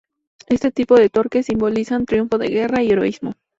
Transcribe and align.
Este 0.47 0.71
tipo 0.71 0.95
de 0.97 1.09
torques 1.11 1.45
simbolizan 1.45 2.07
triunfo 2.07 2.39
de 2.39 2.47
guerra 2.47 2.81
y 2.81 2.89
heroísmo. 2.89 3.33